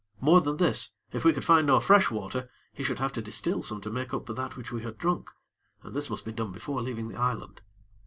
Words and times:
More 0.19 0.41
than 0.41 0.57
this, 0.57 0.93
if 1.11 1.23
we 1.23 1.31
could 1.31 1.45
find 1.45 1.67
no 1.67 1.79
fresh 1.79 2.09
water, 2.09 2.49
he 2.73 2.81
should 2.81 2.97
have 2.97 3.13
to 3.13 3.21
distil 3.21 3.61
some 3.61 3.81
to 3.81 3.91
make 3.91 4.15
up 4.15 4.25
for 4.25 4.33
that 4.33 4.57
which 4.57 4.71
we 4.71 4.81
had 4.81 4.97
drunk, 4.97 5.29
and 5.83 5.95
this 5.95 6.09
must 6.09 6.25
be 6.25 6.31
done 6.31 6.51
before 6.51 6.81
leaving 6.81 7.07
the 7.07 7.17
island. 7.19 7.61